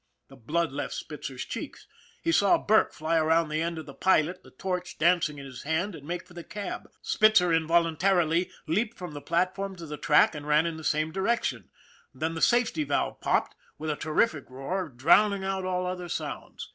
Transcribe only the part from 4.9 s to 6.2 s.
dancing in his hand, and